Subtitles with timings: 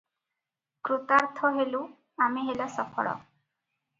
[0.89, 1.83] କୃତାର୍ଥ ହେଲୁ
[2.27, 3.17] ଆମେ ହେଲା ସଫଳ-